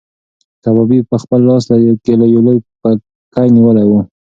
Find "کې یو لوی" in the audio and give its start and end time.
2.09-2.57